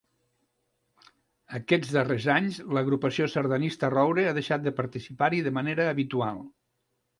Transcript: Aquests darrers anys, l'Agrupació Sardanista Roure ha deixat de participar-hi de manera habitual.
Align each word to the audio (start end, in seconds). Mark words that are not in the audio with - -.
Aquests 1.59 1.91
darrers 1.97 2.25
anys, 2.37 2.57
l'Agrupació 2.77 3.29
Sardanista 3.35 3.93
Roure 3.97 4.27
ha 4.31 4.35
deixat 4.41 4.67
de 4.67 4.75
participar-hi 4.83 5.45
de 5.51 5.55
manera 5.61 5.89
habitual. 5.95 6.45